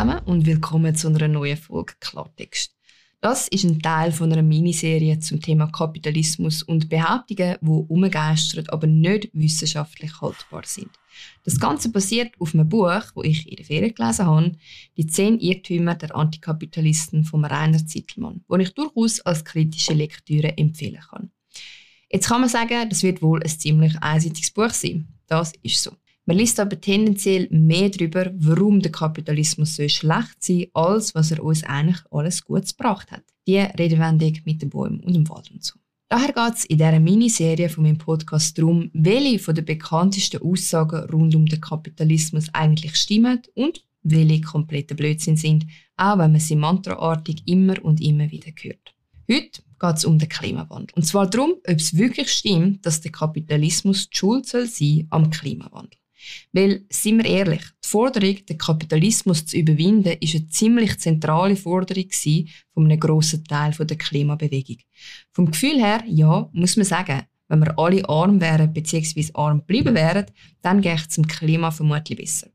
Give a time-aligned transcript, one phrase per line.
[0.00, 2.74] zusammen und willkommen zu einer neuen Folge Klartext.
[3.20, 8.86] Das ist ein Teil von einer Miniserie zum Thema Kapitalismus und Behauptungen, die umgeistern, aber
[8.86, 10.88] nicht wissenschaftlich haltbar sind.
[11.44, 14.52] Das Ganze basiert auf einem Buch, das ich in der Ferien gelesen habe,
[14.96, 21.02] «Die zehn Irrtümer der Antikapitalisten» von Rainer Zittelmann, das ich durchaus als kritische Lektüre empfehlen
[21.10, 21.30] kann.
[22.10, 25.08] Jetzt kann man sagen, das wird wohl ein ziemlich einseitiges Buch sein.
[25.26, 25.92] Das ist so.
[26.30, 31.42] Man liest aber tendenziell mehr darüber, warum der Kapitalismus so schlecht sein als was er
[31.42, 33.24] uns eigentlich alles Gutes gebracht hat.
[33.48, 35.74] Die Redewendung mit den Bäumen und dem Wald und so.
[36.08, 41.10] Daher geht es in dieser Miniserie von meinem Podcast darum, welche von den bekanntesten Aussagen
[41.10, 46.54] rund um den Kapitalismus eigentlich stimmen und welche komplette Blödsinn sind, auch wenn man sie
[46.54, 48.94] mantraartig immer und immer wieder hört.
[49.28, 50.94] Heute geht es um den Klimawandel.
[50.94, 55.28] Und zwar darum, ob es wirklich stimmt, dass der Kapitalismus die Schuld soll sein am
[55.30, 55.99] Klimawandel.
[56.52, 62.06] Weil, sind wir ehrlich, die Forderung, den Kapitalismus zu überwinden, ist eine ziemlich zentrale Forderung
[62.74, 64.78] von einem grossen Teil der Klimabewegung.
[65.32, 69.30] Vom Gefühl her, ja, muss man sagen, wenn wir alle arm wären bzw.
[69.34, 70.26] arm bleiben wären,
[70.62, 72.48] dann geht es dem Klima vermutlich besser.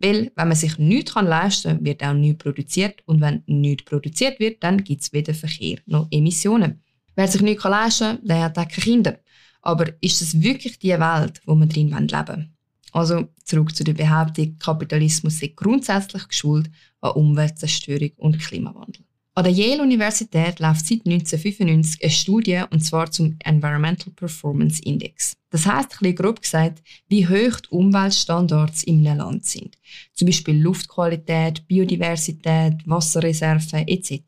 [0.00, 3.02] Weil, wenn man sich nichts leisten kann, wird auch nichts produziert.
[3.04, 6.82] Und wenn nichts produziert wird, dann gibt es weder Verkehr noch Emissionen.
[7.14, 9.18] Wer sich nichts leisten kann, der hat auch keine Kinder.
[9.62, 12.56] Aber ist es wirklich die Welt, wo wir drin leben wollen?
[12.92, 19.04] Also zurück zu der Behauptung, Kapitalismus sei grundsätzlich geschult an Umweltzerstörung und Klimawandel.
[19.34, 25.34] An der Yale-Universität läuft seit 1995 eine Studie, und zwar zum Environmental Performance Index.
[25.50, 29.78] Das heißt, grob gesagt, wie hoch die Umweltstandards in einem Land sind.
[30.14, 34.20] Zum Beispiel Luftqualität, Biodiversität, Wasserreserven etc.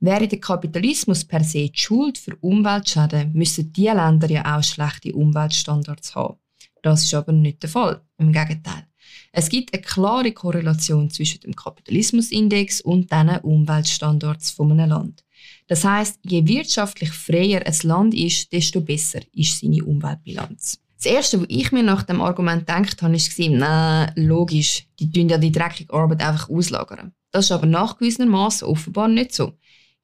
[0.00, 5.14] Wäre der Kapitalismus per se die Schuld für Umweltschäden, müssten diese Länder ja auch schlechte
[5.14, 6.41] Umweltstandards haben.
[6.82, 8.02] Das ist aber nicht der Fall.
[8.18, 8.86] Im Gegenteil.
[9.32, 15.24] Es gibt eine klare Korrelation zwischen dem Kapitalismusindex und den Umweltstandards von einem Land.
[15.68, 20.78] Das heißt, je wirtschaftlich freier ein Land ist, desto besser ist seine Umweltbilanz.
[20.96, 25.28] Das Erste, was ich mir nach dem Argument gedacht habe, war, na logisch, die tun
[25.28, 27.12] ja die dreckige Arbeit einfach auslagern.
[27.32, 29.54] Das ist aber nachgewiesenermaßen offenbar nicht so.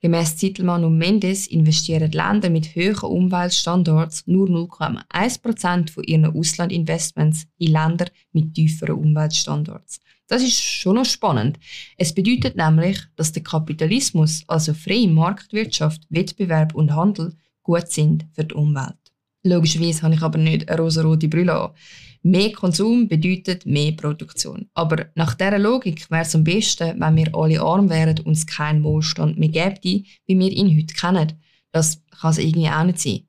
[0.01, 7.73] Gemäss Zittelmann und Mendes investieren Länder mit höheren Umweltstandards nur 0,1% von ihren Auslandinvestments in
[7.73, 10.01] Länder mit tieferen Umweltstandards.
[10.29, 11.59] Das ist schon noch spannend.
[11.97, 18.45] Es bedeutet nämlich, dass der Kapitalismus, also freie Marktwirtschaft, Wettbewerb und Handel, gut sind für
[18.45, 18.95] die Umwelt.
[19.43, 21.71] Logischerweise habe ich aber nicht eine rosa-rote Brille an.
[22.23, 24.69] Mehr Konsum bedeutet mehr Produktion.
[24.75, 28.47] Aber nach dieser Logik wäre es am besten, wenn wir alle arm wären und es
[28.47, 31.33] keinen Wohlstand mehr gäbe, wie wir ihn heute kennen.
[31.71, 33.29] Das kann es irgendwie auch nicht sein.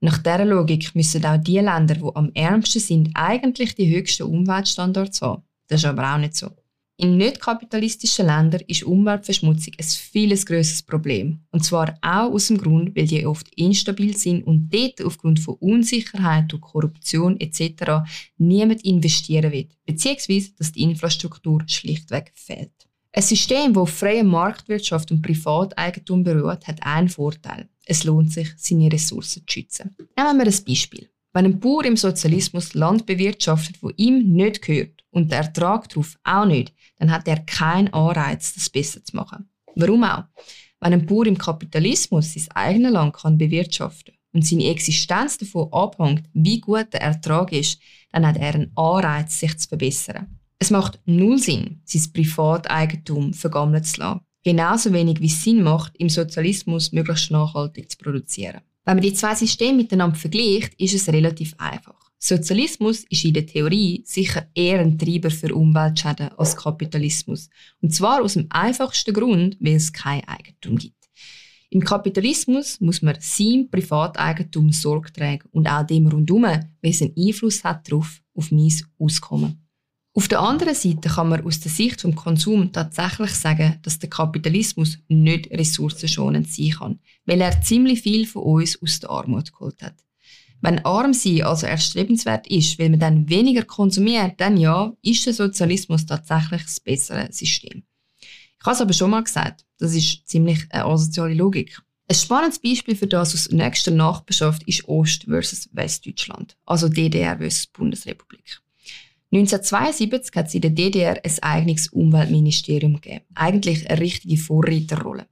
[0.00, 5.22] Nach dieser Logik müssen auch die Länder, die am ärmsten sind, eigentlich die höchsten Umweltstandards
[5.22, 5.42] haben.
[5.68, 6.50] Das ist aber auch nicht so.
[6.98, 11.40] In nicht kapitalistischen Ländern ist Umweltverschmutzung ein viel grösseres Problem.
[11.50, 15.56] Und zwar auch aus dem Grund, weil die oft instabil sind und dort aufgrund von
[15.56, 18.08] Unsicherheit und Korruption etc.
[18.38, 22.72] niemand investieren will, beziehungsweise dass die Infrastruktur schlichtweg fehlt.
[23.12, 27.68] Ein System, das auf freier Marktwirtschaft und Privateigentum beruht, hat einen Vorteil.
[27.84, 29.94] Es lohnt sich, seine Ressourcen zu schützen.
[30.16, 31.10] Nehmen wir ein Beispiel.
[31.34, 36.18] Wenn ein Bauer im Sozialismus Land bewirtschaftet, wo ihm nicht gehört und der Ertrag darauf
[36.24, 39.48] auch nicht, dann hat er keinen Anreiz, das besser zu machen.
[39.74, 40.24] Warum auch?
[40.78, 46.28] Wenn ein Bauer im Kapitalismus sein eigenes Land kann bewirtschaften und seine Existenz davon abhängt,
[46.34, 47.80] wie gut der Ertrag ist,
[48.12, 50.38] dann hat er einen Anreiz, sich zu verbessern.
[50.58, 54.20] Es macht null Sinn, sein Privateigentum vergammeln zu lassen.
[54.44, 58.60] Genauso wenig wie es Sinn macht, im Sozialismus möglichst nachhaltig zu produzieren.
[58.84, 62.05] Wenn man die zwei Systeme miteinander vergleicht, ist es relativ einfach.
[62.18, 67.50] Sozialismus ist in der Theorie sicher eher ein Treiber für Umweltschäden als Kapitalismus.
[67.82, 70.96] Und zwar aus dem einfachsten Grund, weil es kein Eigentum gibt.
[71.70, 77.90] Im Kapitalismus muss man seinem Privateigentum Sorge tragen und auch dem rundum, einen Einfluss hat
[77.90, 79.62] darauf, auf mein Auskommen.
[80.14, 84.08] Auf der anderen Seite kann man aus der Sicht vom Konsum tatsächlich sagen, dass der
[84.08, 89.82] Kapitalismus nicht ressourcenschonend sein kann, weil er ziemlich viel von uns aus der Armut geholt
[89.82, 90.05] hat.
[90.60, 95.34] Wenn arm sein also erstrebenswert ist, weil man dann weniger konsumiert, dann ja, ist der
[95.34, 97.82] Sozialismus tatsächlich das bessere System.
[98.20, 101.80] Ich habe es aber schon mal gesagt, das ist ziemlich eine asoziale Logik.
[102.08, 107.66] Ein spannendes Beispiel für das aus nächster Nachbarschaft ist Ost versus Westdeutschland, also DDR versus
[107.66, 108.60] Bundesrepublik.
[109.32, 113.24] 1972 hat es in der DDR ein eigenes Umweltministerium gegeben.
[113.34, 115.26] Eigentlich eine richtige Vorreiterrolle.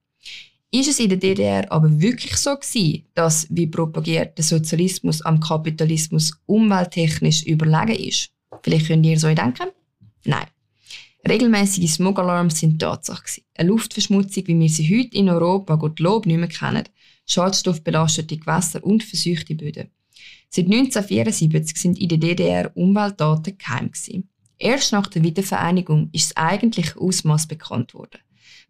[0.75, 5.39] Ist es in der DDR aber wirklich so gewesen, dass, wie propagiert, der Sozialismus am
[5.39, 8.31] Kapitalismus umwelttechnisch überlegen ist?
[8.61, 9.69] Vielleicht könnt ihr so denken?
[10.25, 10.49] Nein.
[11.29, 13.43] Regelmäßige Smogalarms sind Tatsache.
[13.57, 16.89] Eine Luftverschmutzung, wie wir sie heute in Europa Gottlob nicht mehr kennen.
[17.25, 19.93] Schadstoffbelastete Gewässer und verseuchte Böden.
[20.49, 24.29] Seit 1974 sind in der DDR Umweltdaten geheim gewesen.
[24.59, 28.24] Erst nach der Wiedervereinigung ist das eigentliche Ausmaß bekannt worden.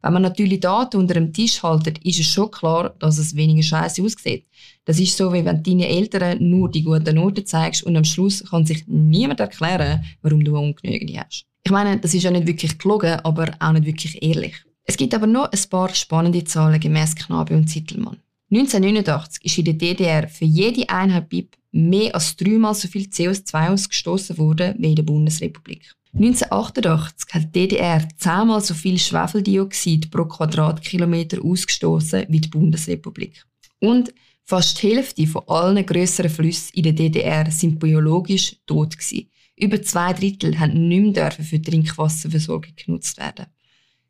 [0.04, 3.62] Wenn man natürlich Daten unter dem Tisch haltet, ist es schon klar, dass es weniger
[3.62, 4.44] scheiße aussieht.
[4.84, 8.44] Das ist so, wie wenn deine Eltern nur die guten Noten zeigst und am Schluss
[8.44, 11.46] kann sich niemand erklären, warum du ungenügend hast.
[11.62, 14.54] Ich meine, das ist ja nicht wirklich gelogen, aber auch nicht wirklich ehrlich.
[14.84, 18.18] Es gibt aber noch ein paar spannende Zahlen gemäß Knabe und Zittelmann.
[18.50, 23.70] 1989 ist in der DDR für jede Einheit BIP mehr als dreimal so viel CO2
[23.70, 25.92] ausgestoßen worden wie in der Bundesrepublik.
[26.14, 33.44] 1988 hat die DDR zehnmal so viel Schwefeldioxid pro Quadratkilometer ausgestoßen wie die Bundesrepublik.
[33.80, 39.28] Und fast die Hälfte von allen grösseren Flüssen in der DDR sind biologisch tot gewesen.
[39.56, 43.46] Über zwei Drittel haben nicht mehr für die Trinkwasserversorgung genutzt werden.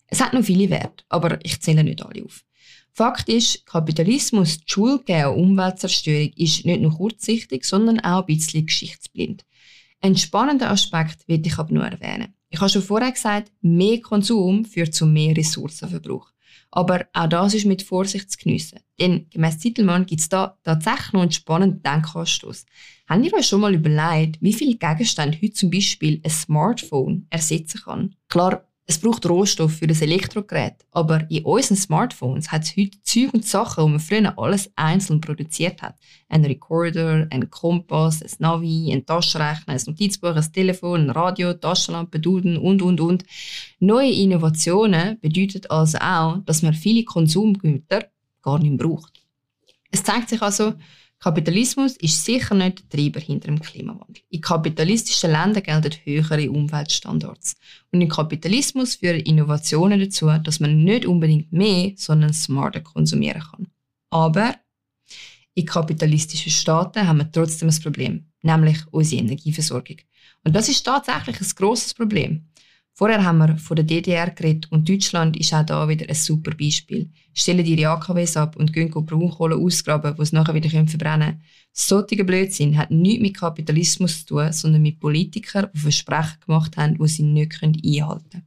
[0.06, 2.44] Es hat noch viele Werte, aber ich zähle nicht alle auf.
[2.96, 8.66] Fakt ist, Kapitalismus, die Schuld und Umweltzerstörung ist nicht nur kurzsichtig, sondern auch ein bisschen
[8.66, 9.44] geschichtsblind.
[10.00, 12.34] Ein spannender Aspekt will ich aber nur erwähnen.
[12.50, 16.30] Ich habe schon vorher gesagt, mehr Konsum führt zu mehr Ressourcenverbrauch.
[16.70, 18.78] Aber auch das ist mit Vorsicht zu geniessen.
[19.00, 22.64] Denn gemäss Zittelmann gibt es da tatsächlich noch einen spannenden Denkanstoß.
[23.08, 27.80] Habt ihr euch schon mal überlegt, wie viele Gegenstände heute zum Beispiel ein Smartphone ersetzen
[27.84, 28.14] kann?
[28.28, 33.32] Klar, es braucht Rohstoff für das Elektrogerät, aber in unseren Smartphones hat es heute Zeug
[33.32, 35.96] und Sachen, die man früher alles einzeln produziert hat.
[36.28, 42.20] Ein Recorder, ein Kompass, ein Navi, ein Taschenrechner, ein Notizbuch, ein Telefon, ein Radio, Taschenlampe,
[42.20, 43.24] Duden und, und, und.
[43.80, 48.08] Neue Innovationen bedeuten also auch, dass man viele Konsumgüter
[48.42, 49.22] gar nicht braucht.
[49.90, 50.74] Es zeigt sich also,
[51.24, 54.22] Kapitalismus ist sicher nicht der Treiber hinter dem Klimawandel.
[54.28, 57.56] In kapitalistischen Ländern gelten höhere Umweltstandards.
[57.90, 63.68] Und im Kapitalismus führen Innovationen dazu, dass man nicht unbedingt mehr, sondern smarter konsumieren kann.
[64.10, 64.54] Aber
[65.54, 69.96] in kapitalistischen Staaten haben wir trotzdem ein Problem, nämlich unsere Energieversorgung.
[70.44, 72.50] Und das ist tatsächlich ein grosses Problem.
[72.96, 76.52] Vorher haben wir von der DDR geredet und Deutschland ist auch da wieder ein super
[76.52, 77.10] Beispiel.
[77.32, 81.42] Stellen ihre AKWs ab und gehen Braunkohle ausgraben, wo sie nachher wieder verbrennen können.
[81.72, 86.96] Solche Blödsinn hat nichts mit Kapitalismus zu tun, sondern mit Politikern, die Versprechen gemacht haben,
[86.96, 88.46] die sie nicht einhalten können.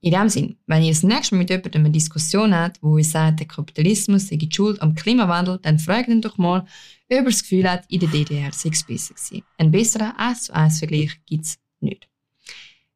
[0.00, 3.04] In dem Sinn, wenn ihr das nächste Mal mit jemandem eine Diskussion habt, wo ihr
[3.04, 6.66] sagt, der Kapitalismus sei die Schuld am Klimawandel, dann fragt ihn doch mal, ob
[7.06, 9.44] er das Gefühl hat, in der DDR sei es besser gewesen.
[9.56, 12.08] Ein besserer 1 zu 1 Vergleich gibt es nicht.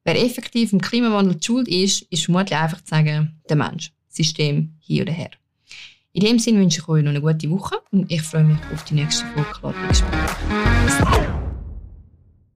[0.06, 3.92] Wer effektiv im Klimawandel Schuld ist, ist vermutlich einfach zu sagen, der Mensch.
[4.08, 5.30] System hier oder her.
[6.12, 8.84] In dem Sinne wünsche ich euch noch eine gute Woche und ich freue mich auf
[8.84, 10.04] die nächste Folge Klartext.